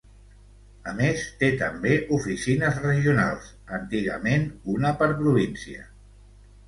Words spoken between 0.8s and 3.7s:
A més, té també oficines regionals,